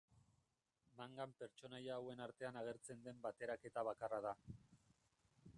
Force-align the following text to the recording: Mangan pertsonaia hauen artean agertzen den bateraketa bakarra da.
Mangan 1.01 1.33
pertsonaia 1.41 1.97
hauen 1.99 2.25
artean 2.29 2.59
agertzen 2.63 3.07
den 3.09 3.23
bateraketa 3.29 3.87
bakarra 3.93 4.23
da. 4.29 4.37